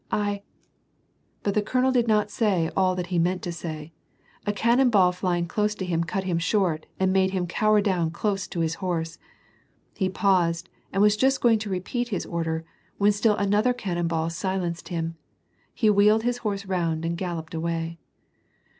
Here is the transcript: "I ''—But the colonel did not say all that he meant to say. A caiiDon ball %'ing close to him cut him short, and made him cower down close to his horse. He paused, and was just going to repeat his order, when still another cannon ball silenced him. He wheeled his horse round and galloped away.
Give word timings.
"I 0.11 0.41
''—But 1.43 1.53
the 1.53 1.61
colonel 1.61 1.91
did 1.91 2.07
not 2.07 2.31
say 2.31 2.71
all 2.75 2.95
that 2.95 3.05
he 3.13 3.19
meant 3.19 3.43
to 3.43 3.51
say. 3.51 3.91
A 4.47 4.51
caiiDon 4.51 4.89
ball 4.89 5.13
%'ing 5.21 5.47
close 5.47 5.75
to 5.75 5.85
him 5.85 6.05
cut 6.05 6.23
him 6.23 6.39
short, 6.39 6.87
and 6.99 7.13
made 7.13 7.29
him 7.33 7.45
cower 7.45 7.81
down 7.81 8.09
close 8.09 8.47
to 8.47 8.61
his 8.61 8.73
horse. 8.81 9.19
He 9.93 10.09
paused, 10.09 10.69
and 10.91 11.03
was 11.03 11.15
just 11.15 11.39
going 11.39 11.59
to 11.59 11.69
repeat 11.69 12.07
his 12.09 12.25
order, 12.25 12.65
when 12.97 13.11
still 13.11 13.35
another 13.35 13.73
cannon 13.73 14.07
ball 14.07 14.31
silenced 14.31 14.87
him. 14.87 15.17
He 15.71 15.87
wheeled 15.87 16.23
his 16.23 16.39
horse 16.39 16.65
round 16.65 17.05
and 17.05 17.15
galloped 17.15 17.53
away. 17.53 17.99